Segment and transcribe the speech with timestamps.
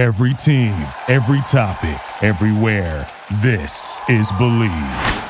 [0.00, 0.72] Every team,
[1.08, 3.06] every topic, everywhere.
[3.42, 5.26] This is Bleav.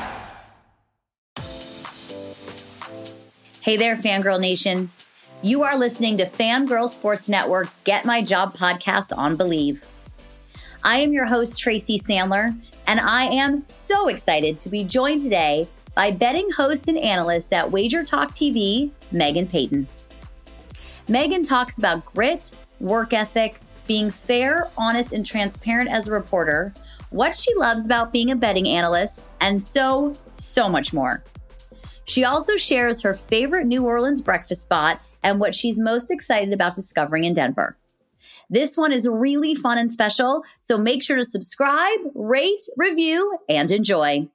[3.59, 4.89] Hey there, Fangirl Nation.
[5.43, 9.85] You are listening to Fangirl Sports Network's Get My Job podcast on Bleav.
[10.85, 12.57] I am your host, Tracy Sandler,
[12.87, 17.69] and I am so excited to be joined today by betting host and analyst at
[17.69, 19.85] Wager Talk TV, Meghan Payton.
[21.09, 26.73] Meghan talks about grit, work ethic, being fair, honest, and transparent as a reporter,
[27.09, 31.23] what she loves about being a betting analyst, and so, so much more.
[32.05, 36.75] She also shares her favorite New Orleans breakfast spot and what she's most excited about
[36.75, 37.77] discovering in Denver.
[38.49, 43.71] This one is really fun and special, so make sure to subscribe, rate, review, and
[43.71, 44.29] enjoy.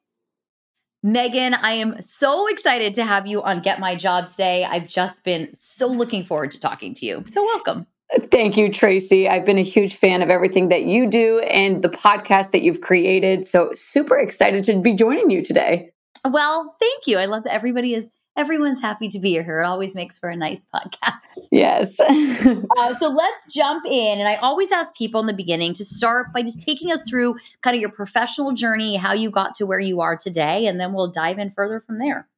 [1.04, 4.64] Meghan, I am so excited to have you on Get My Job today.
[4.64, 7.24] I've just been so looking forward to talking to you.
[7.26, 7.86] So, welcome.
[8.30, 9.28] Thank you, Tracy.
[9.28, 12.80] I've been a huge fan of everything that you do and the podcast that you've
[12.80, 13.46] created.
[13.46, 15.90] So, super excited to be joining you today.
[16.24, 17.18] Well, thank you.
[17.18, 19.62] I love that everybody is everyone's happy to be here.
[19.62, 21.12] It always makes for a nice podcast.
[21.52, 21.98] Yes.
[22.00, 24.18] uh, so let's jump in.
[24.18, 27.36] And I always ask people in the beginning to start by just taking us through
[27.62, 30.92] kind of your professional journey, how you got to where you are today, and then
[30.92, 32.28] we'll dive in further from there.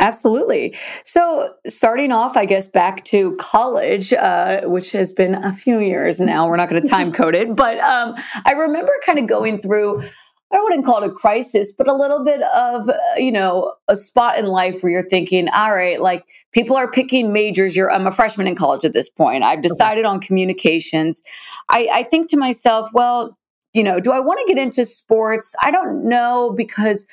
[0.00, 0.74] Absolutely.
[1.04, 6.18] So, starting off, I guess, back to college, uh, which has been a few years
[6.18, 6.48] now.
[6.48, 10.02] We're not going to time code it, but um, I remember kind of going through
[10.54, 13.96] I wouldn't call it a crisis, but a little bit of, uh, you know, a
[13.96, 17.76] spot in life where you're thinking, all right, like people are picking majors.
[17.76, 19.42] You're, I'm a freshman in college at this point.
[19.42, 20.10] I've decided okay.
[20.10, 21.22] on communications.
[21.70, 23.36] I, I think to myself, well,
[23.72, 25.56] you know, do I want to get into sports?
[25.60, 27.04] I don't know because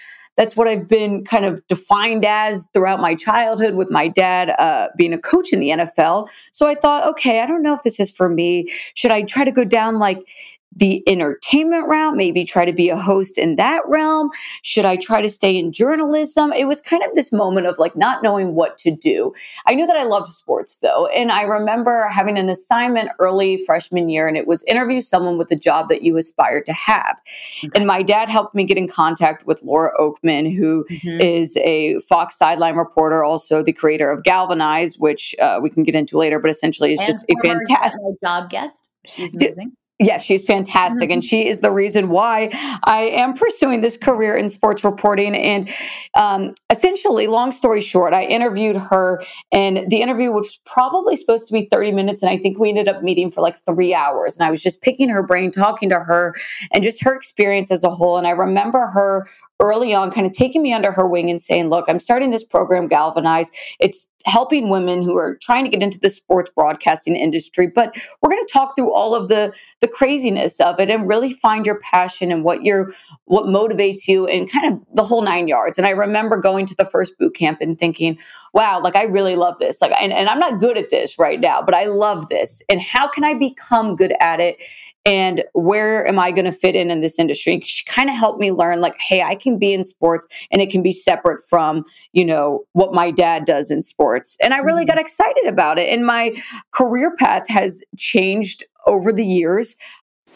[0.42, 4.88] that's what I've been kind of defined as throughout my childhood with my dad uh,
[4.98, 6.30] being a coach in the NFL.
[6.52, 8.68] So I thought, okay, I don't know if this is for me.
[8.96, 10.28] Should I try to go down like
[10.74, 14.30] the entertainment route, maybe try to be a host in that realm?
[14.62, 16.54] Should I try to stay in journalism?
[16.54, 19.34] It was kind of this moment of like not knowing what to do.
[19.66, 21.08] I knew that I loved sports though.
[21.08, 25.52] And I remember having an assignment early freshman year, and it was interview someone with
[25.52, 27.20] a job that you aspired to have.
[27.64, 27.72] Okay.
[27.76, 31.22] And my dad helped me get in contact with Laura Okmin, who mm-hmm.
[31.22, 35.96] is a Fox sideline reporter, also the creator of Galvanize, which uh, we can get
[35.96, 38.90] into later, but essentially is and just a fantastic job guest.
[39.06, 39.76] She's amazing.
[40.02, 41.10] Yes, she's fantastic.
[41.10, 41.14] Mm-hmm.
[41.14, 42.50] And she is the reason why
[42.86, 45.36] I am pursuing this career in sports reporting.
[45.36, 45.70] And
[46.16, 51.54] um, essentially, long story short, I interviewed her, and the interview was probably supposed to
[51.54, 52.24] be 30 minutes.
[52.24, 54.36] And I think we ended up meeting for like three hours.
[54.36, 56.34] And I was just picking her brain, talking to her,
[56.72, 58.18] and just her experience as a whole.
[58.18, 59.28] And I remember her
[59.62, 62.44] early on kind of taking me under her wing and saying, look, I'm starting this
[62.44, 63.52] program, Galvanize.
[63.80, 68.30] It's helping women who are trying to get into the sports broadcasting industry, but we're
[68.30, 71.80] going to talk through all of the, the craziness of it and really find your
[71.80, 72.92] passion and what your
[73.26, 75.78] what motivates you and kind of the whole nine yards.
[75.78, 78.20] And I remember going to the first boot camp and thinking,
[78.54, 79.82] wow, like I really love this.
[79.82, 82.62] Like, and, and I'm not good at this right now, but I love this.
[82.70, 84.62] And how can I become good at it?
[85.06, 87.54] And where am I going to fit in in this industry?
[87.54, 90.62] And she kind of helped me learn, like, hey, I can be in sports and
[90.62, 94.38] it can be separate from, you know, what my dad does in sports.
[94.44, 95.02] And I really got mm-hmm.
[95.02, 95.90] excited about it.
[95.90, 96.36] And my
[96.72, 99.76] career path has changed over the years.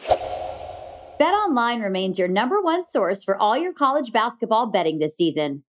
[0.08, 5.64] Bet Online remains your number one source for all your college basketball betting this season.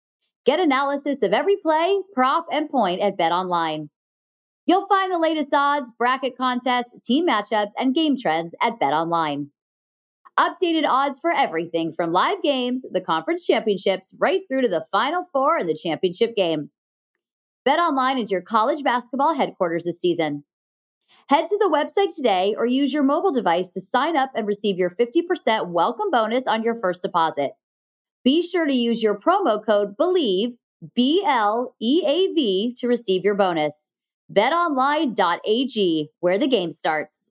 [0.47, 3.91] Get analysis of every play, prop, and point at Bet Online.
[4.67, 9.49] You'll find the latest odds, bracket contests, team matchups, and game trends at BetOnline.
[10.39, 15.25] Updated odds for everything from live games, the conference championships, right through to the final
[15.33, 16.71] four and the championship game.
[17.69, 20.45] BetOnline is your college basketball headquarters this season.
[21.29, 24.79] Head to the website today or use your mobile device to sign up and receive
[24.79, 27.53] your 50% welcome bonus on your first deposit.
[28.25, 30.55] Be sure to use your promo code BLEAV,
[30.95, 33.93] B L E A V, to receive your bonus
[34.33, 37.31] betonline.ag, where the game starts.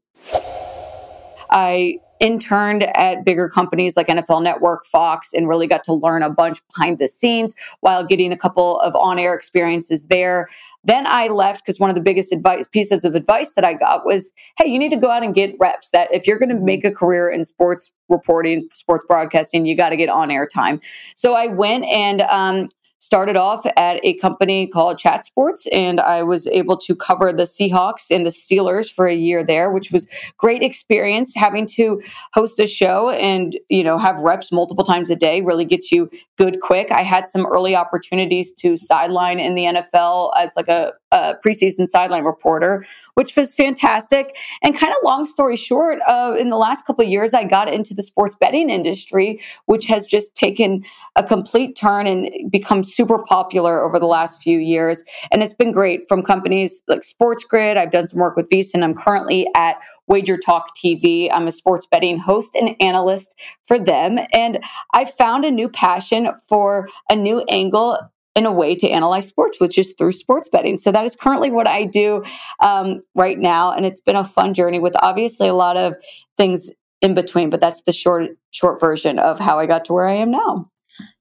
[1.50, 6.30] I interned at bigger companies like NFL Network, Fox, and really got to learn a
[6.30, 10.48] bunch behind the scenes while getting a couple of on air experiences there.
[10.86, 14.06] Then I left because one of the biggest advice pieces of advice that I got
[14.06, 15.90] was, hey, you need to go out and get reps.
[15.90, 19.90] That if you're going to make a career in sports reporting, sports broadcasting, you got
[19.90, 20.80] to get on air time.
[21.16, 22.70] So I went and um,
[23.04, 27.44] started off at a company called Chat Sports, and I was able to cover the
[27.44, 30.08] Seahawks and the Steelers for a year there, which was
[30.38, 31.36] great experience.
[31.36, 32.02] Having to
[32.34, 36.10] host a show and you know have reps multiple times a day really gets you
[36.38, 36.92] good quick.
[36.92, 41.90] I had some early opportunities to sideline in the NFL as like a, a preseason
[41.90, 42.86] sideline reporter,
[43.16, 44.38] which was fantastic.
[44.64, 47.72] And kind of long story short, uh, in the last couple of years, I got
[47.72, 50.84] into the sports betting industry, which has just taken
[51.16, 55.04] a complete turn and become super popular over the last few years.
[55.32, 57.78] And it's been great from companies like Sports Grid.
[57.78, 61.30] I've done some work with and I'm currently at Wager Talk TV.
[61.32, 64.20] I'm a sports betting host and analyst for them.
[64.32, 64.64] And
[64.94, 67.98] I found a new passion for a new angle
[68.36, 70.78] in a way to analyze sports, which is through sports betting.
[70.78, 72.24] So that is currently what I do
[72.60, 75.96] um, right now, and it's been a fun journey with obviously a lot of
[76.38, 77.50] things in between.
[77.50, 80.70] But that's the short short version of how I got to where I am now.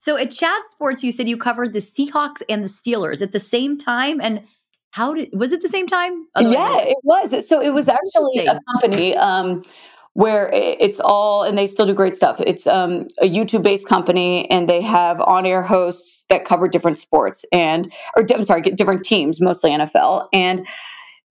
[0.02, 3.38] So at Chat Sports, you said you covered the Seahawks and the Steelers at the
[3.38, 4.42] same time, and
[4.90, 6.26] how did was it the same time?
[6.34, 7.48] Otherwise, yeah, it was.
[7.48, 9.16] So it was actually a company.
[9.16, 9.62] Um,
[10.14, 14.50] where it's all and they still do great stuff it's um, a youtube based company
[14.50, 19.02] and they have on air hosts that cover different sports and or i'm sorry different
[19.02, 20.66] teams mostly nfl and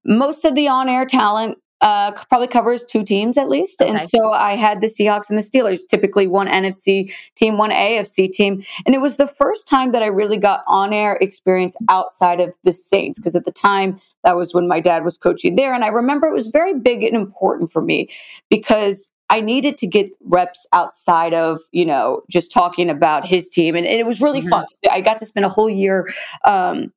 [0.03, 3.81] most of the on air talent uh, probably covers two teams at least.
[3.81, 3.89] Okay.
[3.89, 8.31] And so I had the Seahawks and the Steelers, typically one NFC team, one AFC
[8.31, 8.63] team.
[8.85, 12.55] And it was the first time that I really got on air experience outside of
[12.63, 15.73] the Saints, because at the time that was when my dad was coaching there.
[15.73, 18.09] And I remember it was very big and important for me
[18.49, 23.75] because I needed to get reps outside of, you know, just talking about his team.
[23.75, 24.49] And, and it was really mm-hmm.
[24.49, 24.65] fun.
[24.91, 26.07] I got to spend a whole year
[26.43, 26.91] um,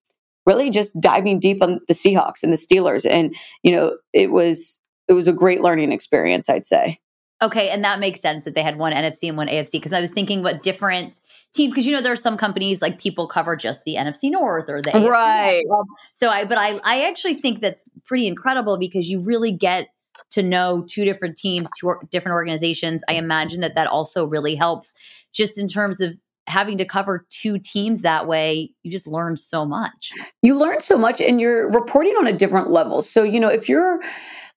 [0.46, 3.08] really just diving deep on the Seahawks and the Steelers.
[3.08, 6.98] And, you know, it was it was a great learning experience, I'd say.
[7.42, 10.00] Okay, and that makes sense that they had one NFC and one AFC because I
[10.00, 11.20] was thinking what different
[11.52, 14.70] teams because you know there are some companies like people cover just the NFC North
[14.70, 15.62] or the AFC right.
[15.66, 15.86] North.
[16.12, 19.88] So I but I I actually think that's pretty incredible because you really get
[20.30, 23.02] to know two different teams, two different organizations.
[23.08, 24.94] I imagine that that also really helps
[25.32, 26.12] just in terms of
[26.46, 30.12] having to cover two teams that way, you just learn so much.
[30.42, 33.02] You learn so much and you're reporting on a different level.
[33.02, 34.00] So, you know, if you're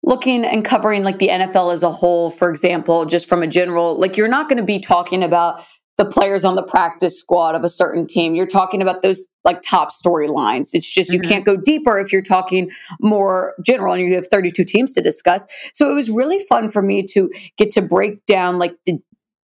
[0.03, 3.97] looking and covering like the NFL as a whole, for example, just from a general,
[3.99, 5.63] like you're not going to be talking about
[5.97, 8.35] the players on the practice squad of a certain team.
[8.35, 10.69] You're talking about those like top storylines.
[10.73, 11.29] It's just you mm-hmm.
[11.29, 12.69] can't go deeper if you're talking
[13.01, 15.47] more general and you have 32 teams to discuss.
[15.73, 18.99] So it was really fun for me to get to break down like the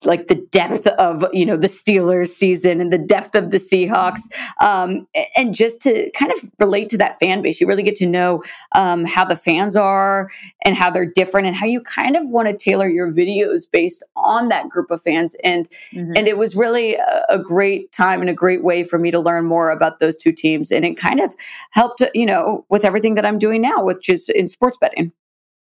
[0.05, 4.21] like the depth of you know the Steelers season and the depth of the Seahawks,
[4.61, 8.07] um, and just to kind of relate to that fan base, you really get to
[8.07, 8.43] know
[8.75, 10.29] um, how the fans are
[10.63, 14.03] and how they're different, and how you kind of want to tailor your videos based
[14.15, 15.35] on that group of fans.
[15.43, 16.13] And mm-hmm.
[16.15, 19.19] and it was really a, a, great time and a great way for me to
[19.19, 21.35] learn more about those two teams, and it kind of
[21.71, 25.11] helped you know with everything that I'm doing now, which is in sports betting.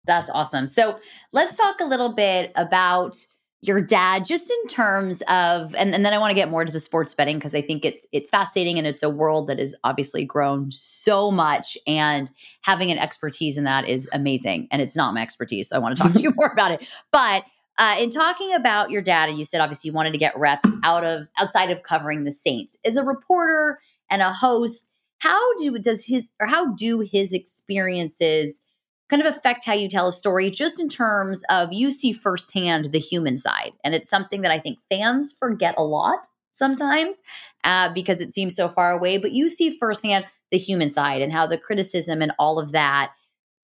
[0.05, 0.67] That's awesome.
[0.67, 0.99] So
[1.31, 3.25] let's talk a little bit about
[3.67, 6.71] your dad just in terms of and, and then i want to get more to
[6.71, 9.73] the sports betting because i think it's it's fascinating and it's a world that has
[9.83, 12.31] obviously grown so much and
[12.61, 15.95] having an expertise in that is amazing and it's not my expertise so i want
[15.95, 16.87] to talk to you more about it.
[17.11, 17.45] But
[17.77, 20.69] uh, in talking about your dad and you said obviously you wanted to get reps
[20.83, 23.79] out of outside of covering the saints as a reporter
[24.09, 24.87] and a host
[25.19, 28.61] how do does his or how do his experiences
[29.09, 32.91] kind of affect how you tell a story just in terms of you see firsthand
[32.91, 33.73] the human side.
[33.83, 37.21] And it's something that i think fans forget a lot sometimes
[37.63, 41.33] uh, because it seems so far away but you see firsthand the human side and
[41.33, 43.11] how the criticism and all of that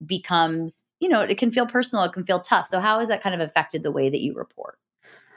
[0.04, 2.66] becomes you know it can feel personal it can feel tough.
[2.66, 4.78] So how has that kind of affected the way that you report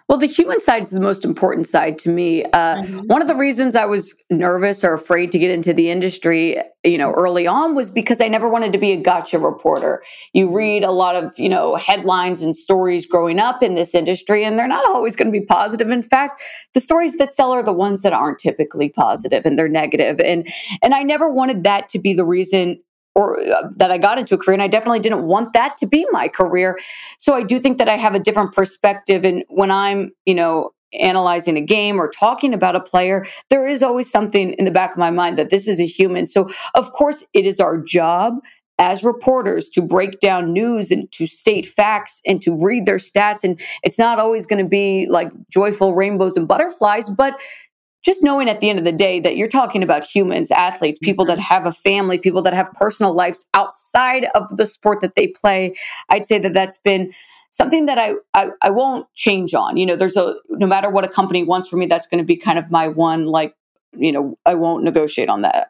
[0.08, 2.44] well, the human side is the most important side to me.
[2.46, 3.00] Uh, mm-hmm.
[3.08, 6.98] One of the reasons I was nervous or afraid to get into the industry, you
[6.98, 10.04] know, early on was because I never wanted to be a gotcha reporter.
[10.34, 14.46] You read a lot of, you know, headlines and stories growing up in this industry,
[14.46, 15.90] and they're not always going to be positive.
[15.90, 16.44] In fact,
[16.76, 20.20] the stories that sell are the ones that aren't typically positive and they're negative.
[20.20, 20.48] And
[20.84, 22.80] and I never wanted that to be the reason
[23.16, 24.54] or uh, that I got into a career.
[24.54, 26.78] And I definitely didn't want that to be my career.
[27.18, 29.26] So I do think that I have a different perspective.
[29.26, 33.82] And when I'm, you know, analyzing a game or talking about a player, there is
[33.82, 36.28] always something in the back of my mind that this is a human.
[36.28, 38.36] So, of course, it is our job
[38.78, 43.44] as reporters to break down news and to state facts and to read their stats.
[43.44, 47.40] And it's not always going to be like joyful rainbows and butterflies, but
[48.06, 51.26] just knowing at the end of the day that you're talking about humans, athletes, people
[51.26, 51.54] that mm-hmm.
[51.54, 55.76] have a family, people that have personal lives outside of the sport that they play,
[56.10, 57.12] I'd say that that's been
[57.50, 59.78] something that I, I, I won't change on.
[59.78, 62.26] You know, there's a no matter what a company wants for me, that's going to
[62.26, 63.56] be kind of my one like
[63.98, 65.70] you know, I won't negotiate on that.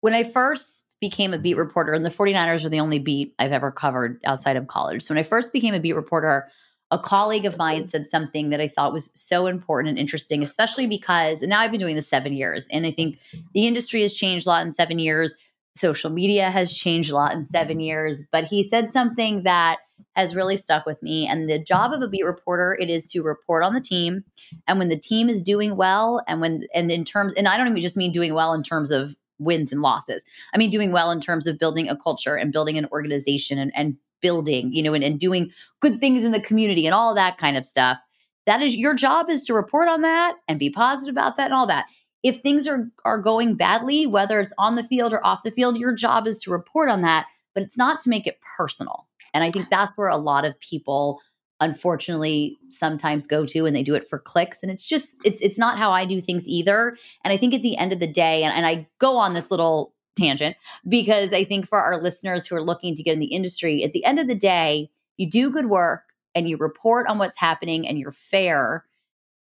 [0.00, 3.52] When I first became a beat reporter, and the 49ers are the only beat I've
[3.52, 5.02] ever covered outside of college.
[5.02, 6.48] So when I first became a beat reporter,
[6.92, 10.86] a colleague of mine said something that I thought was so important and interesting, especially
[10.86, 12.66] because now I've been doing this seven years.
[12.70, 13.18] And I think
[13.54, 15.34] the industry has changed a lot in seven years.
[15.74, 17.80] Social media has changed a lot in seven mm-hmm.
[17.80, 18.22] years.
[18.30, 19.78] But he said something that
[20.14, 21.26] has really stuck with me.
[21.26, 24.22] And the job of a beat reporter, it is to report on the team.
[24.68, 27.68] And when the team is doing well, and when and in terms, and I don't
[27.68, 30.22] even just mean doing well in terms of wins and losses.
[30.54, 33.72] I mean doing well in terms of building a culture and building an organization and,
[33.74, 35.50] and building, you know, and, and doing
[35.80, 37.98] good things in the community and all that kind of stuff.
[38.46, 41.54] That is your job is to report on that and be positive about that and
[41.54, 41.86] all that.
[42.22, 45.76] If things are are going badly, whether it's on the field or off the field,
[45.76, 49.06] your job is to report on that, but it's not to make it personal.
[49.34, 51.20] And I think that's where a lot of people
[51.60, 55.58] unfortunately sometimes go to and they do it for clicks and it's just it's it's
[55.58, 56.96] not how I do things either.
[57.24, 59.50] And I think at the end of the day and, and I go on this
[59.50, 60.56] little tangent
[60.88, 63.92] because I think for our listeners who are looking to get in the industry, at
[63.92, 66.04] the end of the day, you do good work
[66.34, 68.84] and you report on what's happening and you're fair,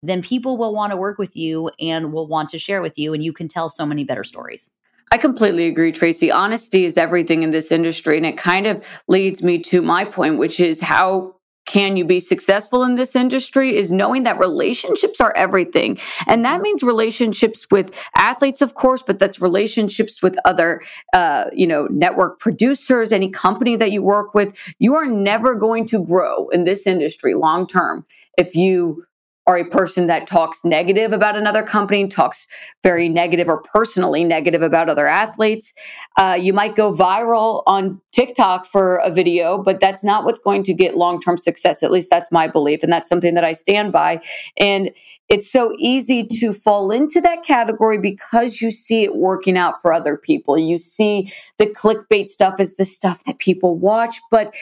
[0.04, 3.14] then people will want to work with you and will want to share with you
[3.14, 4.70] and you can tell so many better stories.
[5.14, 6.32] I completely agree, Tracy.
[6.32, 8.16] Honesty is everything in this industry.
[8.16, 11.36] And it kind of leads me to my point, which is how
[11.66, 15.98] can you be successful in this industry is knowing that relationships are everything.
[16.28, 20.82] And that means relationships with athletes, of course, but that's relationships with other,
[21.14, 24.74] uh, you know, network producers, any company that you work with.
[24.80, 28.06] You are never going to grow in this industry long term
[28.38, 29.04] if you
[29.52, 32.48] are a person that talks negative about another company, talks
[32.84, 35.74] very negative or personally negative about other athletes.
[36.18, 40.64] Uh, you might go viral on TikTok for a video, but that's not what's going
[40.64, 41.84] to get long term success.
[41.84, 42.82] At least that's my belief.
[42.82, 44.22] And that's something that I stand by.
[44.58, 44.92] And
[45.28, 49.94] it's so easy to fall into that category because you see it working out for
[49.94, 50.58] other people.
[50.58, 54.54] You see the clickbait stuff is the stuff that people watch, but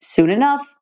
[0.00, 0.77] soon enough,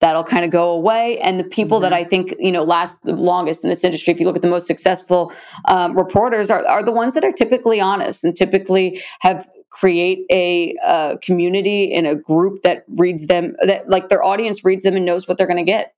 [0.00, 1.18] that'll kind of go away.
[1.18, 1.84] And the people mm-hmm.
[1.84, 4.42] that I think, you know, last the longest in this industry, if you look at
[4.42, 5.32] the most successful
[5.66, 10.74] um, reporters, are, are the ones that are typically honest and typically have create a
[10.84, 15.04] uh, community and a group that reads them, that like their audience reads them and
[15.04, 15.94] knows what they're going to get.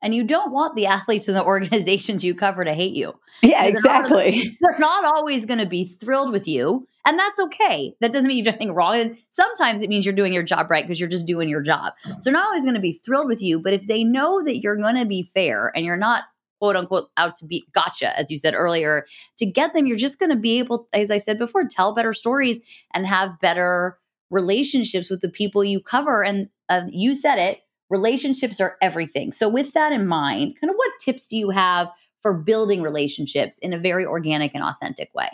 [0.00, 3.14] And you don't want the athletes and the organizations you cover to hate you.
[3.42, 4.30] Yeah, they're exactly.
[4.36, 6.86] Not, they're not always going to be thrilled with you.
[7.06, 7.94] And that's okay.
[8.00, 8.98] That doesn't mean you've done anything wrong.
[8.98, 11.94] And sometimes it means you're doing your job right because you're just doing your job.
[12.04, 13.60] So they're not always going to be thrilled with you.
[13.60, 16.24] But if they know that you're going to be fair and you're not
[16.58, 19.06] quote unquote out to be gotcha, as you said earlier,
[19.38, 22.12] to get them, you're just going to be able, as I said before, tell better
[22.12, 22.60] stories
[22.92, 23.98] and have better
[24.30, 26.22] relationships with the people you cover.
[26.22, 27.60] And uh, you said it,
[27.90, 29.32] relationships are everything.
[29.32, 31.90] So with that in mind, kind of what tips do you have
[32.20, 35.30] for building relationships in a very organic and authentic way?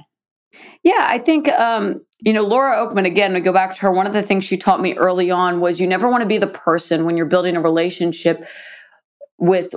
[0.83, 3.07] Yeah, I think um, you know Laura Okmin.
[3.07, 5.61] Again, to go back to her, one of the things she taught me early on
[5.61, 8.45] was you never want to be the person when you're building a relationship
[9.39, 9.75] with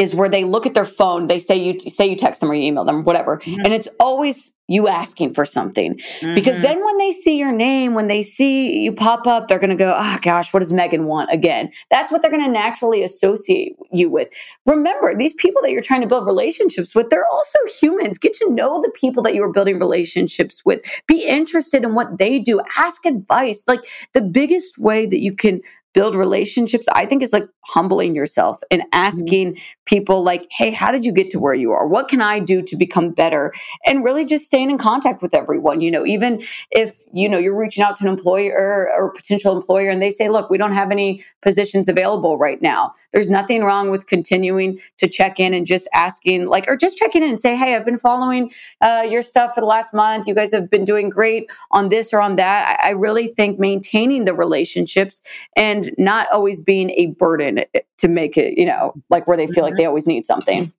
[0.00, 1.26] is where they look at their phone.
[1.26, 3.64] They say you say you text them or you email them, whatever, mm-hmm.
[3.64, 5.96] and it's always you asking for something.
[5.96, 6.34] Mm-hmm.
[6.34, 9.70] Because then when they see your name, when they see you pop up, they're going
[9.70, 13.02] to go, "Oh gosh, what does Meghan want again?" That's what they're going to naturally
[13.02, 14.28] associate you with.
[14.64, 18.16] Remember, these people that you're trying to build relationships with, they're also humans.
[18.16, 20.82] Get to know the people that you are building relationships with.
[21.06, 22.62] Be interested in what they do.
[22.78, 23.64] Ask advice.
[23.68, 25.60] Like the biggest way that you can
[25.92, 28.88] build relationships, I think is like humbling yourself and mm-hmm.
[28.92, 29.79] asking mm-hmm.
[29.90, 31.86] People like, Hey, how did you get to where you are?
[31.86, 33.52] What can I do to become better?
[33.84, 35.80] And really just staying in contact with everyone.
[35.80, 39.90] You know, even if, you know, you're reaching out to an employer or potential employer
[39.90, 42.94] and they say, look, we don't have any positions available right now.
[43.12, 47.24] There's nothing wrong with continuing to check in and just asking like, or just checking
[47.24, 50.28] in and say, Hey, I've been following uh, your stuff for the last month.
[50.28, 52.78] You guys have been doing great on this or on that.
[52.80, 55.20] I, I really think maintaining the relationships
[55.56, 57.64] and not always being a burden
[57.98, 59.79] to make it, you know, like where they feel like.
[59.80, 60.72] They always need something.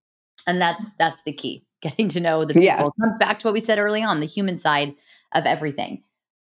[0.46, 1.66] And that's that's the key.
[1.82, 2.64] Getting to know the people.
[2.64, 2.78] Yeah.
[2.78, 4.94] Comes back to what we said early on, the human side
[5.34, 6.04] of everything.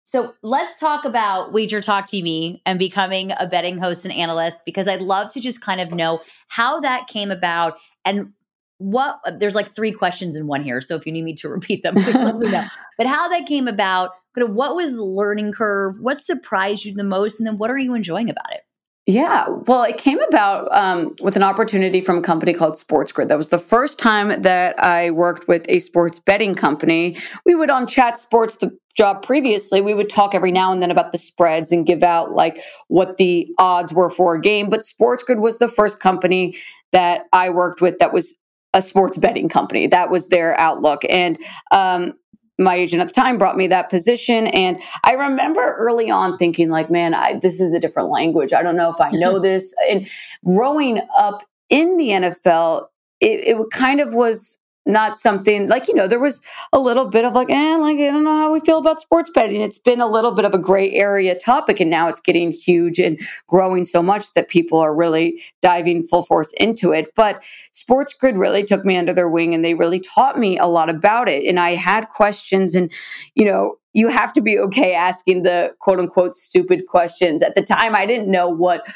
[0.04, 4.88] So let's talk about Wager Talk TV and becoming a betting host and analyst because
[4.88, 8.33] I'd love to just kind of know how that came about and
[8.78, 10.80] what there's like three questions in one here.
[10.80, 12.66] So if you need me to repeat them, let me know.
[12.99, 15.95] But how that came about, what was the learning curve?
[16.00, 17.40] What surprised you the most?
[17.40, 18.61] And then what are you enjoying about it?
[19.07, 23.28] Yeah, well, it came about um, with an opportunity from a company called Sports Grid.
[23.28, 27.16] That was the first time that I worked with a sports betting company.
[27.45, 30.90] We would on Chat Sports, the job previously, we would talk every now and then
[30.90, 34.69] about the spreads and give out like what the odds were for a game.
[34.69, 36.57] But Sports Grid was the first company
[36.92, 38.37] that I worked with that was
[38.75, 39.87] a sports betting company.
[39.87, 41.02] That was their outlook.
[41.09, 41.38] And
[41.73, 42.14] um,
[42.61, 44.47] my agent at the time brought me that position.
[44.49, 48.52] And I remember early on thinking, like, man, I, this is a different language.
[48.52, 49.75] I don't know if I know this.
[49.90, 50.07] And
[50.45, 52.87] growing up in the NFL,
[53.21, 54.59] it, it kind of was
[54.93, 56.43] not something like you know there was
[56.73, 59.31] a little bit of like eh like i don't know how we feel about sports
[59.31, 59.61] betting.
[59.61, 62.99] It's been a little bit of a gray area topic and now it's getting huge
[62.99, 67.13] and growing so much that people are really diving full force into it.
[67.15, 67.43] But
[67.73, 70.91] sports grid really took me under their wing and they really taught me a lot
[70.91, 72.93] about it and i had questions and
[73.35, 77.43] you know you have to be okay asking the quote unquote stupid questions.
[77.43, 78.87] At the time i didn't know what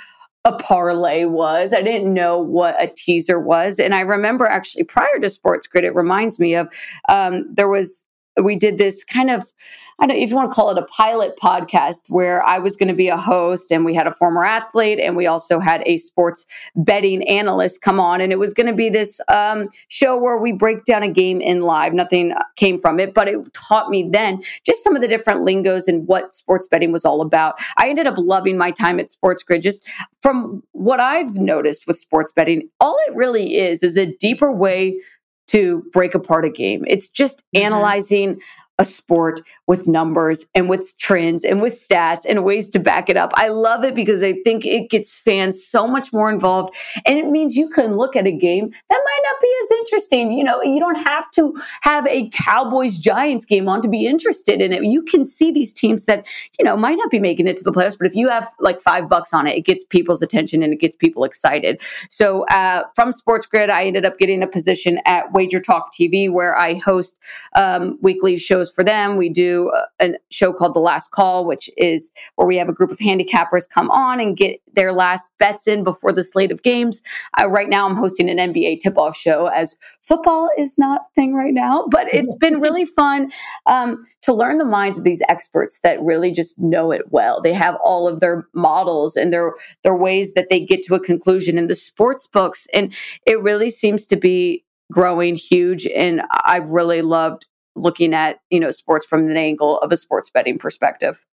[0.44, 1.72] a parlay was.
[1.72, 3.78] I didn't know what a teaser was.
[3.78, 6.68] And I remember actually prior to Sports Grid, it reminds me of
[7.08, 8.04] um, there was
[8.42, 9.52] we did this kind of
[10.00, 12.88] I don't if you want to call it a pilot podcast where I was going
[12.88, 15.98] to be a host and we had a former athlete and we also had a
[15.98, 20.36] sports betting analyst come on and it was going to be this um, show where
[20.36, 21.92] we break down a game in live.
[21.92, 25.86] Nothing came from it, but it taught me then just some of the different lingos
[25.86, 27.54] and what sports betting was all about.
[27.76, 29.88] I ended up loving my time at Sports Grid just
[30.20, 32.68] from what I've noticed with sports betting.
[32.80, 35.00] All it really is is a deeper way
[35.48, 36.84] to break apart a game.
[36.86, 37.66] It's just mm-hmm.
[37.66, 38.40] analyzing
[38.78, 43.16] a sport with numbers and with trends and with stats and ways to back it
[43.16, 43.30] up.
[43.34, 46.74] I love it because I think it gets fans so much more involved.
[47.06, 50.32] And it means you can look at a game that might not be as interesting.
[50.32, 54.60] You know, you don't have to have a Cowboys Giants game on to be interested
[54.60, 54.82] in it.
[54.84, 56.26] You can see these teams that,
[56.58, 58.80] you know, might not be making it to the playoffs, but if you have like
[58.80, 61.80] five bucks on it, it gets people's attention and it gets people excited.
[62.10, 66.28] So uh, from Sports Grid, I ended up getting a position at Wager Talk TV
[66.28, 67.20] where I host
[67.54, 69.16] um, weekly shows shows for them.
[69.16, 72.90] We do a, show called The Last Call, which is where we have a group
[72.90, 77.02] of handicappers come on and get their last bets in before the slate of games.
[77.40, 81.34] Uh, right now, I'm hosting an NBA tip off show as football is not thing
[81.34, 83.32] right now, but it's been really fun
[83.66, 87.40] um, to learn the minds of these experts that really just know it well.
[87.40, 91.00] They have all of their models and their their ways that they get to a
[91.00, 92.92] conclusion in the sports books, and
[93.26, 95.86] it really seems to be growing huge.
[95.86, 100.30] And I've really loved looking at you know sports from the angle of a sports
[100.30, 101.26] betting perspective.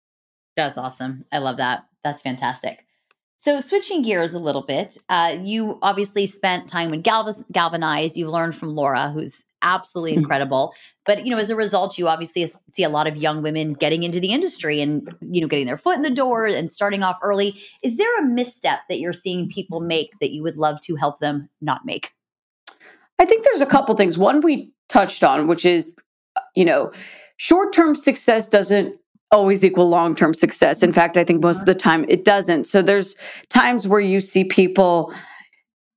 [0.55, 1.25] That's awesome.
[1.31, 1.85] I love that.
[2.03, 2.85] That's fantastic.
[3.37, 8.17] So switching gears a little bit uh, you obviously spent time with Galv- galvanize.
[8.17, 10.73] You learned from laura who's absolutely incredible.
[11.05, 14.03] But you know as a result you obviously see a lot of young women getting
[14.03, 17.17] into the industry and you know getting their foot in the door and starting off
[17.21, 17.59] early.
[17.83, 21.19] Is there a misstep that you're seeing people make that you would love to help
[21.19, 22.11] them not make?
[23.19, 24.17] I think there's a couple things.
[24.17, 25.95] One we touched on which is
[26.55, 26.91] you know,
[27.37, 28.95] short term success doesn't
[29.31, 30.83] always equal long term success.
[30.83, 31.89] In fact, I think most of the mm-hmm.
[31.89, 32.65] time it doesn't.
[32.65, 33.15] So there's
[33.49, 35.13] times where you see people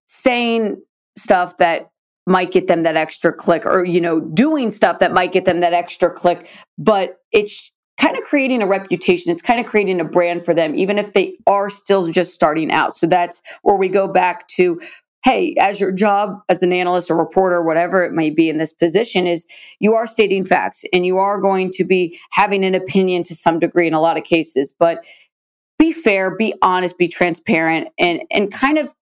[0.06, 0.80] saying
[1.16, 1.90] stuff that
[2.26, 5.60] might get them that extra click or you know doing stuff that might get them
[5.60, 10.04] that extra click but it's kind of creating a reputation it's kind of creating a
[10.04, 13.88] brand for them even if they are still just starting out so that's where we
[13.88, 14.80] go back to
[15.24, 18.72] hey, as your job as an analyst or reporter, whatever it may be in this
[18.72, 19.46] position, is
[19.80, 23.58] you are stating facts and you are going to be having an opinion to some
[23.58, 24.72] degree in a lot of cases.
[24.78, 25.04] But
[25.78, 28.92] be fair, be honest, be transparent, and and kind of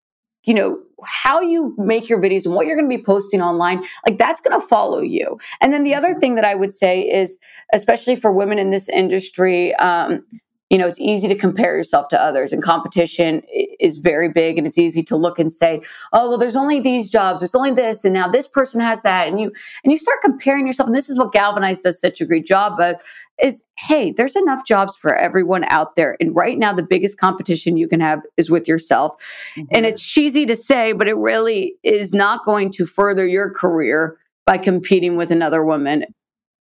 [0.45, 3.83] you know how you make your videos and what you're going to be posting online
[4.07, 6.21] like that's going to follow you and then the other mm-hmm.
[6.21, 7.39] thing that i would say is
[7.73, 10.25] especially for women in this industry um,
[10.73, 13.43] you know, it's easy to compare yourself to others and competition
[13.79, 15.83] is very big and it's easy to look and say,
[16.15, 19.29] oh, well, there's only these jobs, there's only this, and now this person has that.
[19.29, 19.53] And you,
[19.85, 20.87] and you start comparing yourself.
[20.87, 22.97] And this is what Galvanize does such a great job of
[23.43, 26.17] is, hey, there's enough jobs for everyone out there.
[26.21, 29.13] And right now, the biggest competition you can have is with yourself.
[29.57, 29.65] Mm-hmm.
[29.73, 34.17] And it's cheesy to say, but it really is not going to further your career
[34.47, 36.07] by competing with another woman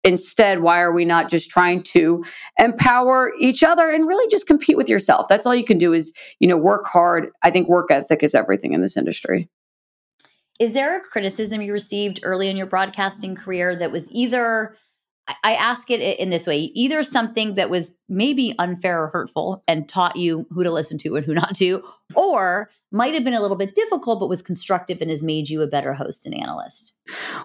[0.03, 2.23] instead why are we not just trying to
[2.59, 5.27] empower each other and really just compete with yourself?
[5.27, 7.29] That's all you can do is you know work hard.
[7.43, 9.49] I think work ethic is everything in this industry.
[10.59, 14.75] Is there a criticism you received early in your broadcasting career that was either
[15.43, 19.87] I ask it in this way either something that was maybe unfair or hurtful and
[19.87, 21.83] taught you who to listen to and who not to,
[22.15, 25.61] or might have been a little bit difficult but was constructive and has made you
[25.61, 26.93] a better host and analyst?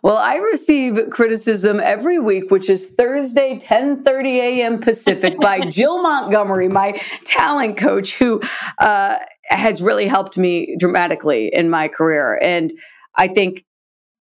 [0.02, 4.78] Well, I receive criticism every week, which is Thursday, 10 30 a.m.
[4.78, 8.40] Pacific, by Jill Montgomery, my talent coach, who
[8.78, 12.38] uh, has really helped me dramatically in my career.
[12.42, 12.72] And
[13.14, 13.64] I think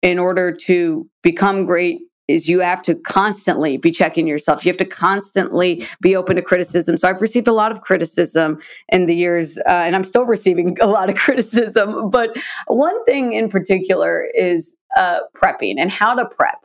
[0.03, 4.65] in order to become great is you have to constantly be checking yourself.
[4.65, 6.97] You have to constantly be open to criticism.
[6.97, 8.59] So I've received a lot of criticism
[8.89, 12.11] in the years, uh, and I'm still receiving a lot of criticism.
[12.11, 16.59] But one thing in particular is uh, prepping and how to prep.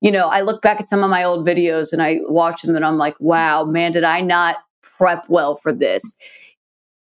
[0.00, 2.76] You know, I look back at some of my old videos and I watch them
[2.76, 6.16] and I'm like, wow, man, did I not prep well for this?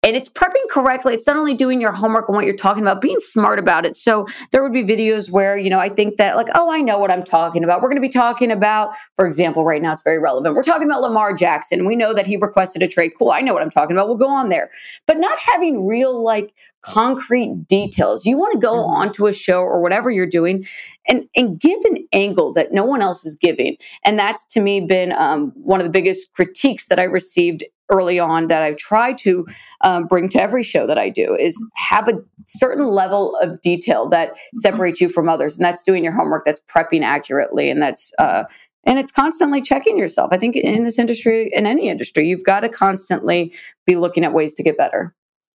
[0.03, 1.13] And it's prepping correctly.
[1.13, 3.97] It's not only doing your homework and what you're talking about, being smart about it.
[3.97, 6.99] So there would be videos where, you know, I think that like, oh, I know
[6.99, 7.81] what I'm talking about.
[7.81, 10.55] We're going to be talking about, for example, right now it's very relevant.
[10.55, 11.85] We're talking about Lamar Jackson.
[11.85, 13.11] We know that he requested a trade.
[13.17, 13.31] Cool.
[13.31, 14.07] I know what I'm talking about.
[14.07, 14.69] We'll go on there.
[15.07, 18.25] But not having real like concrete details.
[18.25, 19.01] You want to go mm-hmm.
[19.01, 20.65] onto a show or whatever you're doing
[21.07, 23.77] and, and give an angle that no one else is giving.
[24.05, 28.19] And that's to me been um, one of the biggest critiques that I received early
[28.19, 29.45] on that I've tried to
[29.81, 32.13] um, bring to every show that I do is have a
[32.45, 34.57] certain level of detail that mm-hmm.
[34.57, 35.57] separates you from others.
[35.57, 38.43] And that's doing your homework, that's prepping accurately, and that's, uh,
[38.85, 40.29] and it's constantly checking yourself.
[40.31, 43.53] I think in this industry, in any industry, you've got to constantly
[43.85, 45.13] be looking at ways to get better.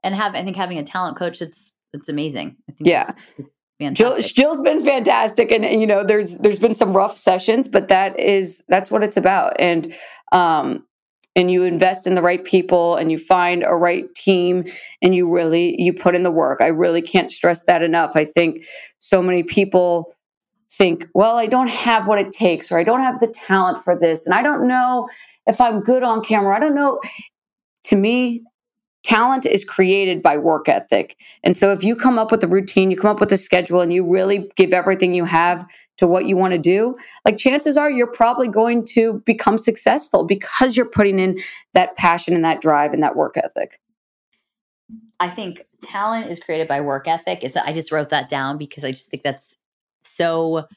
[0.04, 2.56] And have, I think having a talent coach, it's, it's amazing.
[2.80, 3.12] yeah.
[3.94, 7.90] Jill, Jill's been fantastic, and, and, you know, there's there's been some rough sessions, but
[7.90, 9.54] that is that's what it's about.
[9.60, 9.94] And
[10.32, 10.84] um,
[11.38, 14.66] and you invest in the right people and you find a right team
[15.02, 16.60] and you really you put in the work.
[16.60, 18.12] I really can't stress that enough.
[18.16, 18.66] I think
[18.98, 20.14] so many people
[20.70, 23.98] think well i don't have what it takes or i don't have the talent for
[23.98, 25.08] this and i don't know
[25.48, 26.56] if i'm good on camera.
[26.56, 27.00] I don't know.
[27.86, 28.44] To me
[29.04, 31.16] talent is created by work ethic.
[31.42, 33.80] And so if you come up with a routine you come up with a schedule
[33.80, 35.66] and you really give everything you have
[35.98, 40.24] to what you want to do, like chances are you're probably going to become successful
[40.24, 41.40] because you're putting in
[41.74, 43.80] that passion and that drive and that work ethic.
[45.20, 47.44] I think talent is created by work ethic.
[47.44, 49.56] Is I just wrote that down because I just think that's
[50.04, 50.68] so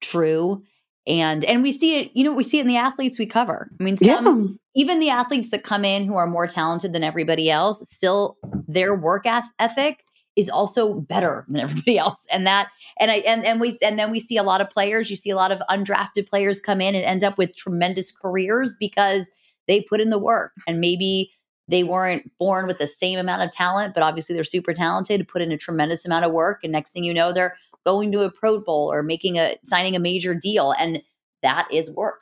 [0.00, 0.62] true.
[1.06, 3.70] And and we see it, you know, we see it in the athletes we cover.
[3.80, 4.82] I mean, some, yeah.
[4.82, 8.36] even the athletes that come in who are more talented than everybody else, still
[8.68, 9.24] their work
[9.58, 10.04] ethic
[10.38, 12.26] is also better than everybody else.
[12.30, 15.10] And that and I and, and we and then we see a lot of players,
[15.10, 18.74] you see a lot of undrafted players come in and end up with tremendous careers
[18.78, 19.28] because
[19.66, 21.32] they put in the work and maybe
[21.66, 25.42] they weren't born with the same amount of talent, but obviously they're super talented, put
[25.42, 26.60] in a tremendous amount of work.
[26.62, 29.94] And next thing you know, they're going to a pro bowl or making a signing
[29.94, 30.72] a major deal.
[30.78, 31.02] And
[31.42, 32.20] that is work.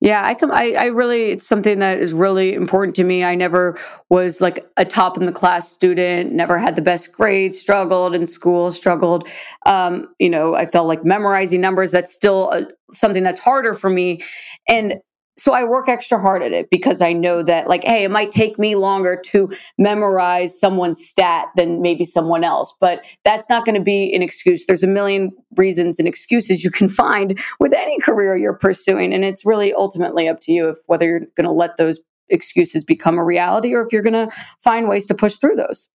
[0.00, 0.50] Yeah, I come.
[0.50, 3.22] I, I really, it's something that is really important to me.
[3.22, 3.76] I never
[4.08, 6.32] was like a top in the class student.
[6.32, 7.58] Never had the best grades.
[7.58, 8.70] Struggled in school.
[8.70, 9.28] Struggled.
[9.66, 11.92] Um, you know, I felt like memorizing numbers.
[11.92, 14.22] That's still a, something that's harder for me.
[14.68, 14.94] And
[15.40, 18.30] so I work extra hard at it because I know that like, hey, it might
[18.30, 23.74] take me longer to memorize someone's stat than maybe someone else, but that's not going
[23.74, 24.66] to be an excuse.
[24.66, 29.14] There's a million reasons and excuses you can find with any career you're pursuing.
[29.14, 32.84] And it's really ultimately up to you if whether you're going to let those excuses
[32.84, 35.88] become a reality or if you're going to find ways to push through those.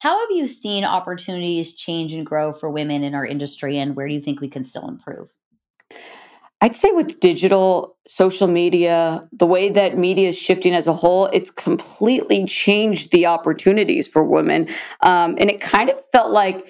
[0.00, 4.08] How have you seen opportunities change and grow for women in our industry, and where
[4.08, 5.32] do you think we can still improve?
[6.62, 11.26] I'd say with digital, social media, the way that media is shifting as a whole,
[11.32, 14.68] it's completely changed the opportunities for women.
[15.00, 16.64] Um, and it kind of felt like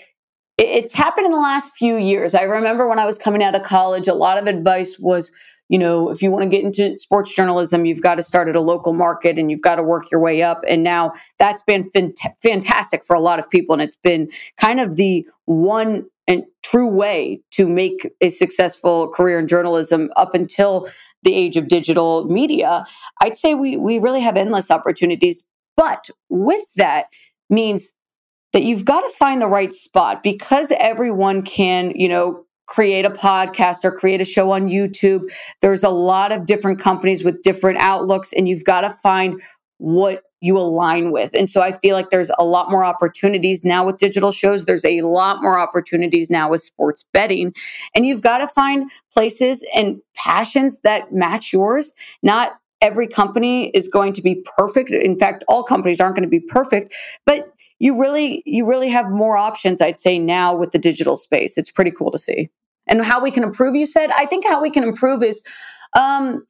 [0.57, 2.35] it's happened in the last few years.
[2.35, 5.31] I remember when I was coming out of college, a lot of advice was,
[5.69, 8.57] you know, if you want to get into sports journalism, you've got to start at
[8.57, 10.63] a local market and you've got to work your way up.
[10.67, 13.75] And now that's been fant- fantastic for a lot of people.
[13.75, 19.39] And it's been kind of the one and true way to make a successful career
[19.39, 20.87] in journalism up until
[21.23, 22.85] the age of digital media,
[23.21, 25.45] I'd say we we really have endless opportunities.
[25.77, 27.07] But with that
[27.49, 27.93] means
[28.53, 33.11] that you've got to find the right spot because everyone can, you know, create a
[33.11, 35.31] podcast or create a show on YouTube.
[35.61, 39.41] There's a lot of different companies with different outlooks and you've got to find
[39.79, 41.33] what you align with.
[41.35, 44.67] And so I feel like there's a lot more opportunities now with digital shows.
[44.67, 47.55] There's a lot more opportunities now with sports betting.
[47.95, 53.87] And you've got to find places and passions that match yours, not every company is
[53.87, 54.91] going to be perfect.
[54.91, 56.93] In fact, all companies aren't going to be perfect,
[57.25, 61.57] but you really you really have more options I'd say now with the digital space.
[61.57, 62.51] It's pretty cool to see.
[62.89, 65.45] And how we can improve you said, I think how we can improve is
[65.97, 66.45] um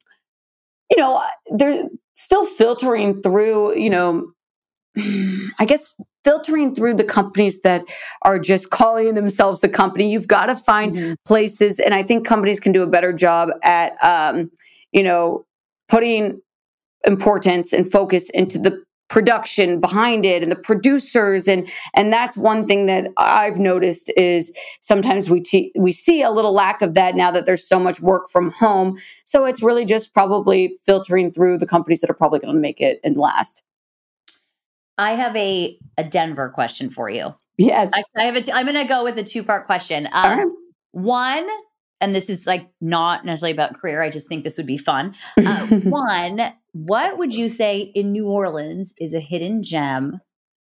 [0.95, 4.31] you know, they're still filtering through, you know,
[5.59, 7.83] I guess filtering through the companies that
[8.21, 10.11] are just calling themselves a company.
[10.11, 11.13] You've got to find mm-hmm.
[11.25, 14.51] places, and I think companies can do a better job at, um,
[14.91, 15.45] you know,
[15.89, 16.39] putting
[17.05, 21.47] importance and focus into the production behind it and the producers.
[21.47, 26.31] And and that's one thing that I've noticed is sometimes we te- we see a
[26.31, 28.97] little lack of that now that there's so much work from home.
[29.23, 32.81] So it's really just probably filtering through the companies that are probably going to make
[32.81, 33.61] it and last.
[34.97, 37.35] I have a a Denver question for you.
[37.59, 37.91] Yes.
[37.93, 40.09] I, I have a t- I'm going to go with a two part question.
[40.11, 40.47] Um, right.
[40.91, 41.47] one
[42.03, 45.15] and this is like not necessarily about career I just think this would be fun
[45.37, 50.19] uh, one what would you say in New Orleans is a hidden gem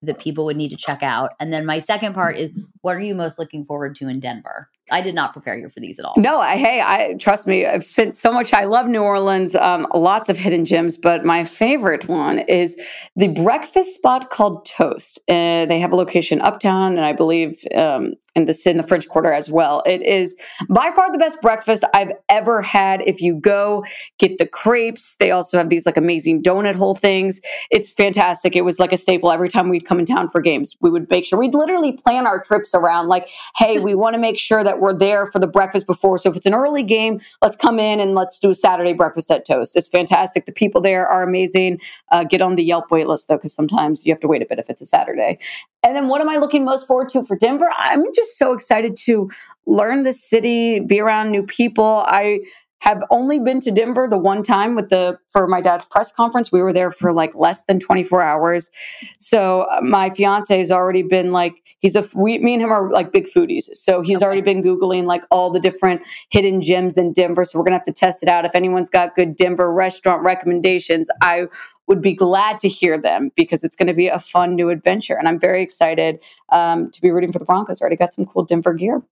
[0.03, 1.33] that people would need to check out?
[1.41, 4.71] And then my second part is what are you most looking forward to in Denver?
[4.91, 6.15] I did not prepare you for these at all.
[6.17, 7.67] No, I, hey, I trust me.
[7.67, 8.55] I've spent so much.
[8.55, 9.57] I love New Orleans.
[9.57, 12.81] Um, lots of hidden gems, but my favorite one is
[13.17, 15.19] the breakfast spot called Toast.
[15.29, 19.09] Uh, they have a location uptown, and I believe um, in the in the French
[19.09, 19.83] Quarter as well.
[19.87, 23.03] It is by far the best breakfast I've ever had.
[23.07, 23.85] If you go
[24.19, 27.41] get the crepes, they also have these like amazing donut hole things.
[27.71, 28.55] It's fantastic.
[28.55, 30.77] It was like a staple every time we'd come in town for games.
[30.81, 34.21] We would make sure we'd literally plan our trips around like, hey, we want to
[34.21, 36.19] make sure that that we're there for the breakfast before.
[36.19, 39.31] So if it's an early game, let's come in and let's do a Saturday breakfast
[39.31, 39.77] at Toast.
[39.77, 40.45] It's fantastic.
[40.45, 41.81] The people there are amazing.
[42.13, 44.47] Uh, get on the Yelp wait list though, because sometimes you have to wait a
[44.47, 45.39] bit if it's a Saturday.
[45.83, 47.71] And then what am I looking most forward to for Denver?
[47.79, 49.31] I'm just so excited to
[49.67, 52.05] learn the city, be around new people.
[52.07, 52.41] I
[52.81, 56.53] have only been to Denver the one time with the for my dad's press conference.
[56.53, 58.71] We were there for like less than 24 hours.
[59.19, 62.91] So uh, my fiance has already been like he's a we me and him are
[62.91, 63.65] like big foodies.
[63.73, 64.27] So he's okay.
[64.27, 67.45] already been googling like all the different hidden gems in Denver.
[67.45, 68.45] So we're going to have to test it out.
[68.45, 71.47] If anyone's got good Denver restaurant recommendations, I
[71.87, 75.15] would be glad to hear them because it's going to be a fun new adventure.
[75.15, 77.81] And I'm very excited um, to be rooting for the Broncos.
[77.81, 79.03] I already got some cool Denver gear.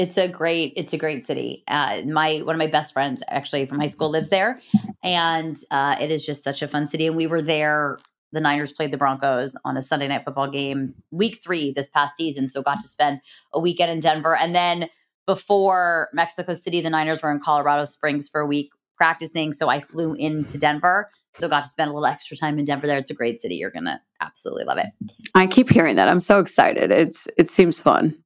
[0.00, 1.62] It's a great, it's a great city.
[1.68, 4.58] Uh, my one of my best friends actually from high school lives there,
[5.02, 7.06] and uh, it is just such a fun city.
[7.06, 7.98] And we were there.
[8.32, 12.16] The Niners played the Broncos on a Sunday night football game, week three this past
[12.16, 12.48] season.
[12.48, 13.20] So got to spend
[13.52, 14.88] a weekend in Denver, and then
[15.26, 19.52] before Mexico City, the Niners were in Colorado Springs for a week practicing.
[19.52, 21.10] So I flew into Denver.
[21.34, 22.96] So got to spend a little extra time in Denver there.
[22.96, 23.56] It's a great city.
[23.56, 24.86] You're gonna absolutely love it.
[25.34, 26.08] I keep hearing that.
[26.08, 26.90] I'm so excited.
[26.90, 28.16] It's it seems fun.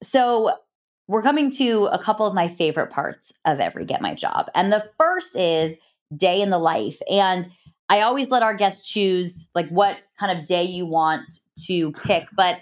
[0.00, 0.52] So
[1.06, 4.46] we're coming to a couple of my favorite parts of every Get My Job.
[4.54, 5.76] And the first is
[6.16, 6.98] day in the life.
[7.10, 7.48] And
[7.88, 12.28] I always let our guests choose like what kind of day you want to pick.
[12.36, 12.58] But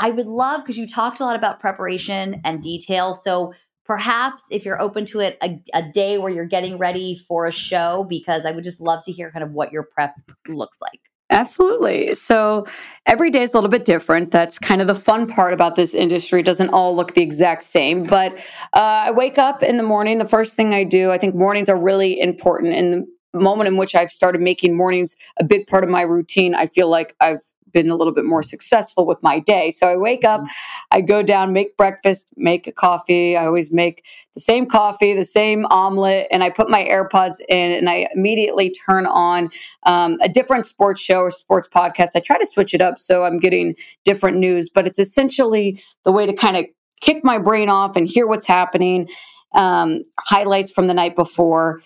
[0.00, 3.14] I would love because you talked a lot about preparation and detail.
[3.14, 3.52] So
[3.84, 7.52] perhaps if you're open to it, a, a, day where you're getting ready for a
[7.52, 10.14] show, because I would just love to hear kind of what your prep
[10.46, 11.00] looks like.
[11.30, 12.14] Absolutely.
[12.14, 12.66] So
[13.04, 14.30] every day is a little bit different.
[14.30, 16.40] That's kind of the fun part about this industry.
[16.40, 18.02] It doesn't all look the exact same.
[18.04, 18.36] But
[18.72, 20.18] uh, I wake up in the morning.
[20.18, 22.74] The first thing I do, I think mornings are really important.
[22.74, 26.54] In the moment in which I've started making mornings a big part of my routine,
[26.54, 29.70] I feel like I've been a little bit more successful with my day.
[29.70, 30.50] So I wake up, mm-hmm.
[30.90, 33.36] I go down, make breakfast, make a coffee.
[33.36, 34.04] I always make
[34.34, 38.70] the same coffee, the same omelet, and I put my AirPods in and I immediately
[38.70, 39.50] turn on
[39.84, 42.10] um, a different sports show or sports podcast.
[42.14, 46.12] I try to switch it up so I'm getting different news, but it's essentially the
[46.12, 46.66] way to kind of
[47.00, 49.08] kick my brain off and hear what's happening,
[49.54, 51.80] um, highlights from the night before.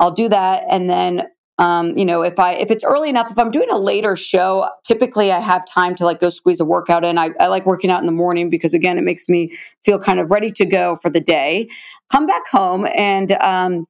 [0.00, 0.64] I'll do that.
[0.68, 3.78] And then um, you know, if I if it's early enough, if I'm doing a
[3.78, 7.16] later show, typically I have time to like go squeeze a workout in.
[7.16, 10.20] I, I like working out in the morning because again, it makes me feel kind
[10.20, 11.68] of ready to go for the day.
[12.12, 13.86] Come back home and um,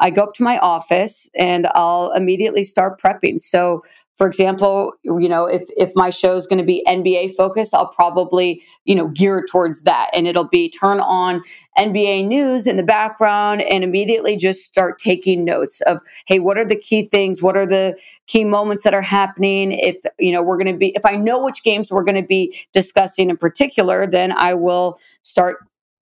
[0.00, 3.38] I go up to my office and I'll immediately start prepping.
[3.38, 3.82] So
[4.16, 7.88] for example, you know, if if my show is going to be NBA focused, I'll
[7.88, 11.42] probably, you know, gear towards that and it'll be turn on
[11.80, 16.64] NBA news in the background and immediately just start taking notes of, hey, what are
[16.64, 17.42] the key things?
[17.42, 19.72] What are the key moments that are happening?
[19.72, 22.26] If, you know, we're going to be, if I know which games we're going to
[22.26, 25.56] be discussing in particular, then I will start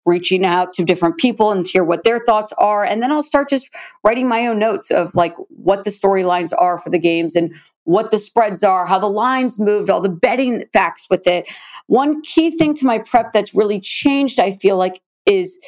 [0.05, 2.83] reaching out to different people and hear what their thoughts are.
[2.83, 3.69] And then I'll start just
[4.03, 8.11] writing my own notes of like what the storylines are for the games and what
[8.11, 11.47] the spreads are, how the lines moved, all the betting facts with it.
[11.87, 15.59] One key thing to my prep that's really changed, I feel like, is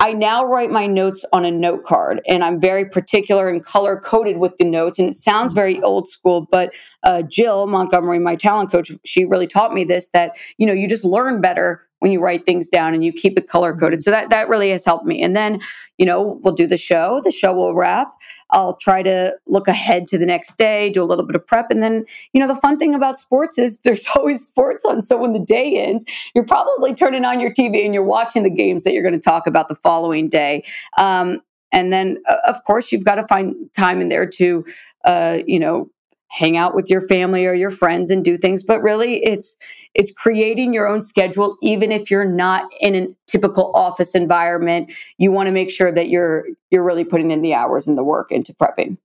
[0.00, 3.96] I now write my notes on a note card and I'm very particular and color
[3.96, 4.98] coded with the notes.
[4.98, 9.46] And it sounds very old school, but uh, Jill Montgomery, my talent coach, she really
[9.46, 12.92] taught me this that, you know, you just learn better when you write things down
[12.92, 14.02] and you keep it color coded.
[14.02, 15.22] So that that really has helped me.
[15.22, 15.62] And then,
[15.96, 17.22] you know, we'll do the show.
[17.24, 18.12] The show will wrap.
[18.50, 21.70] I'll try to look ahead to the next day, do a little bit of prep,
[21.70, 25.00] and then, you know, the fun thing about sports is there's always sports on.
[25.00, 28.50] So when the day ends, you're probably turning on your TV and you're watching the
[28.50, 30.62] games that you're going to talk about the following day.
[30.98, 31.40] Um,
[31.72, 34.62] and then, uh, of course, you've got to find time in there to,
[35.06, 35.88] uh, you know,
[36.34, 39.56] hang out with your family or your friends and do things, but really it's
[39.94, 44.92] it's creating your own schedule even if you're not in a typical office environment.
[45.16, 48.02] You want to make sure that you're you're really putting in the hours and the
[48.02, 48.98] work into prepping.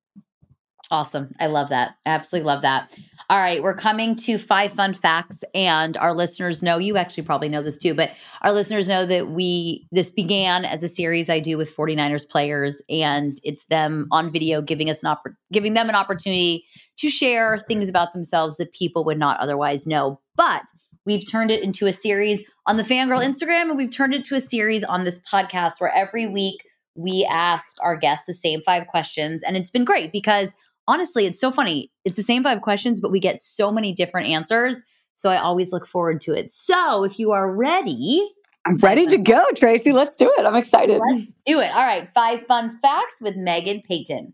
[0.91, 1.35] Awesome.
[1.39, 1.95] I love that.
[2.05, 2.91] Absolutely love that.
[3.29, 7.47] All right, we're coming to five fun facts, and our listeners know you actually probably
[7.47, 8.09] know this too, but
[8.41, 12.81] our listeners know that we this began as a series I do with 49ers players,
[12.89, 16.65] and it's them on video giving us an oppor- giving them an opportunity
[16.97, 20.19] to share things about themselves that people would not otherwise know.
[20.35, 20.63] But
[21.05, 24.35] we've turned it into a series on the Fangirl Instagram, and we've turned it to
[24.35, 28.87] a series on this podcast where every week we ask our guests the same five
[28.87, 30.55] questions, and it's been great because
[30.89, 31.91] honestly, it's so funny.
[32.03, 34.81] It's the same five questions, but we get so many different answers.
[35.15, 36.51] So I always look forward to it.
[36.51, 38.27] So if you are ready,
[38.65, 39.91] I'm ready to go, Tracy.
[39.91, 40.45] Let's do it.
[40.45, 40.99] I'm excited.
[40.99, 41.71] Let's do it.
[41.73, 42.09] All right.
[42.13, 44.33] Five fun facts with Meghan Payton.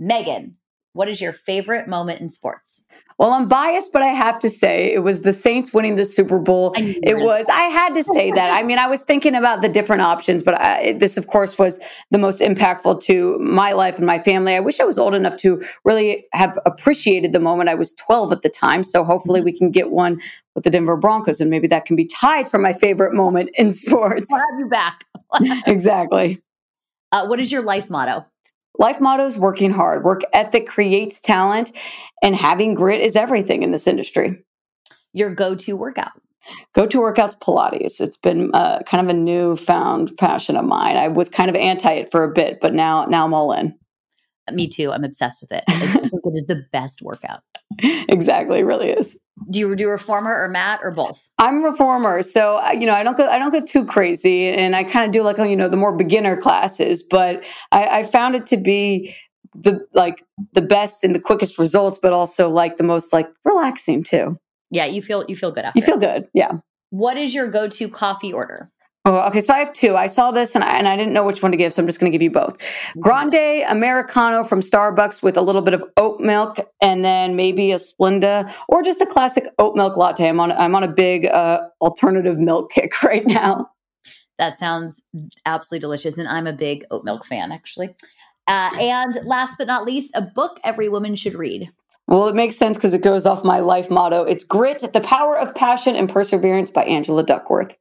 [0.00, 0.52] Meghan,
[0.98, 2.82] what is your favorite moment in sports?
[3.18, 6.40] Well, I'm biased, but I have to say it was the Saints winning the Super
[6.40, 6.72] Bowl.
[6.76, 8.52] It was, I had to say that.
[8.52, 11.78] I mean, I was thinking about the different options, but I, this, of course, was
[12.10, 14.54] the most impactful to my life and my family.
[14.54, 17.68] I wish I was old enough to really have appreciated the moment.
[17.68, 18.82] I was 12 at the time.
[18.82, 20.20] So hopefully we can get one
[20.56, 23.70] with the Denver Broncos, and maybe that can be tied for my favorite moment in
[23.70, 24.26] sports.
[24.30, 25.04] We'll have you back.
[25.68, 26.42] exactly.
[27.12, 28.26] Uh, what is your life motto?
[28.78, 30.04] Life motto is working hard.
[30.04, 31.72] Work ethic creates talent,
[32.22, 34.44] and having grit is everything in this industry.
[35.12, 36.12] Your go to workout?
[36.74, 38.00] Go to workouts Pilates.
[38.00, 40.96] It's been uh, kind of a newfound passion of mine.
[40.96, 43.74] I was kind of anti it for a bit, but now now I'm all in.
[44.54, 44.92] Me too.
[44.92, 45.64] I'm obsessed with it.
[45.68, 47.42] I think it is the best workout.
[48.08, 49.18] exactly, it really is.
[49.50, 51.28] Do you do reformer or mat or both?
[51.38, 54.74] I'm reformer, so uh, you know I don't go I don't go too crazy, and
[54.74, 57.02] I kind of do like you know the more beginner classes.
[57.02, 59.14] But I, I found it to be
[59.54, 64.02] the like the best and the quickest results, but also like the most like relaxing
[64.02, 64.38] too.
[64.70, 65.78] Yeah, you feel you feel good after.
[65.78, 66.58] You feel good, yeah.
[66.90, 68.70] What is your go to coffee order?
[69.08, 69.40] Oh, okay.
[69.40, 69.96] So I have two.
[69.96, 71.86] I saw this and I, and I didn't know which one to give, so I'm
[71.86, 72.62] just going to give you both.
[73.00, 77.76] Grande Americano from Starbucks with a little bit of oat milk, and then maybe a
[77.76, 80.28] Splenda or just a classic oat milk latte.
[80.28, 83.70] I'm on I'm on a big uh, alternative milk kick right now.
[84.36, 85.02] That sounds
[85.46, 87.96] absolutely delicious, and I'm a big oat milk fan, actually.
[88.46, 91.70] Uh, and last but not least, a book every woman should read.
[92.08, 94.24] Well, it makes sense because it goes off my life motto.
[94.24, 97.76] It's Grit, the Power of Passion and Perseverance by Angela Duckworth.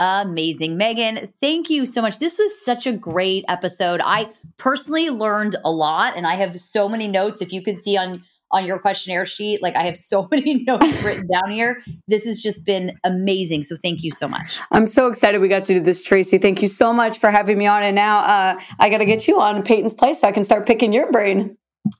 [0.00, 0.78] Amazing.
[0.78, 2.18] Meghan, thank you so much.
[2.18, 4.00] This was such a great episode.
[4.02, 7.42] I personally learned a lot and I have so many notes.
[7.42, 11.04] If you could see on on your questionnaire sheet, like I have so many notes
[11.04, 11.82] written down here.
[12.08, 13.62] This has just been amazing.
[13.62, 14.58] So thank you so much.
[14.72, 16.38] I'm so excited we got to do this, Tracy.
[16.38, 17.82] Thank you so much for having me on.
[17.82, 20.66] And now uh, I got to get you on Payton's place so I can start
[20.66, 21.56] picking your brain.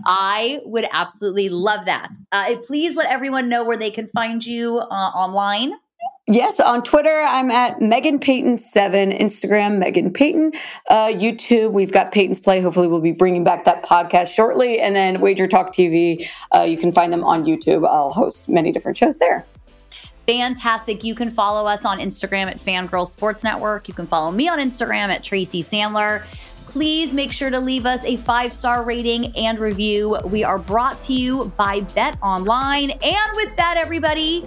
[0.06, 2.08] I would absolutely love that.
[2.32, 5.72] Uh, please let everyone know where they can find you uh, online.
[6.32, 10.52] Yes, on Twitter, I'm at Meghan Payton7, Instagram, Meghan Payton,
[10.88, 12.60] uh, YouTube, we've got Payton's Play.
[12.60, 14.78] Hopefully, we'll be bringing back that podcast shortly.
[14.78, 17.84] And then Wager Talk TV, uh, you can find them on YouTube.
[17.84, 19.44] I'll host many different shows there.
[20.28, 21.02] Fantastic.
[21.02, 23.88] You can follow us on Instagram at Fangirl Sports Network.
[23.88, 26.22] You can follow me on Instagram at Tracy Sandler
[26.70, 30.16] please make sure to leave us a five star rating and review.
[30.26, 32.92] We are brought to you by Bet Online.
[32.92, 34.46] And with that, everybody,